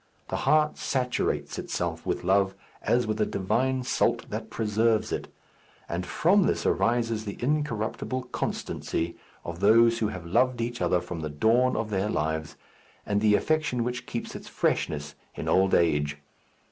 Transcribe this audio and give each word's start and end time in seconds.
The 0.29 0.37
heart 0.49 0.79
saturates 0.79 1.59
itself 1.59 2.07
with 2.07 2.23
love 2.23 2.55
as 2.81 3.05
with 3.05 3.21
a 3.21 3.25
divine 3.27 3.83
salt 3.83 4.27
that 4.31 4.49
preserves 4.49 5.11
it, 5.11 5.31
and 5.87 6.07
from 6.07 6.47
this 6.47 6.65
arises 6.65 7.23
the 7.23 7.37
incorruptible 7.39 8.23
constancy 8.31 9.15
of 9.45 9.59
those 9.59 9.99
who 9.99 10.07
have 10.07 10.25
loved 10.25 10.59
each 10.59 10.81
other 10.81 11.01
from 11.01 11.19
the 11.19 11.29
dawn 11.29 11.75
of 11.75 11.91
their 11.91 12.09
lives, 12.09 12.55
and 13.05 13.21
the 13.21 13.35
affection 13.35 13.83
which 13.83 14.07
keeps 14.07 14.35
its 14.35 14.47
freshness 14.47 15.13
in 15.35 15.47
old 15.47 15.75
age. 15.75 16.17